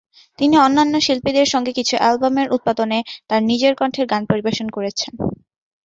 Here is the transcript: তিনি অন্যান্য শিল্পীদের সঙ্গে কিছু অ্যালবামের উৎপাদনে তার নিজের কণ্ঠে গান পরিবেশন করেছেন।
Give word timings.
তিনি 0.39 0.55
অন্যান্য 0.57 0.95
শিল্পীদের 0.99 1.47
সঙ্গে 1.47 1.71
কিছু 1.73 1.95
অ্যালবামের 1.97 2.51
উৎপাদনে 2.55 2.99
তার 3.29 3.41
নিজের 3.43 3.73
কণ্ঠে 3.75 4.03
গান 4.11 4.23
পরিবেশন 4.25 4.67
করেছেন। 4.69 5.11